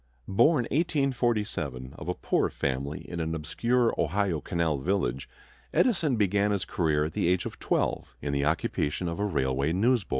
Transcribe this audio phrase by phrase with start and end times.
[0.27, 5.29] Born (1847) of a poor family in an obscure Ohio canal village,
[5.75, 9.73] Edison began his career at the age of twelve in the occupation of a railway
[9.73, 10.09] newsboy.